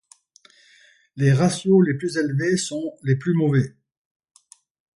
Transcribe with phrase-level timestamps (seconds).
[1.15, 3.75] Les ratios les plus élevés sont les plus mauvais.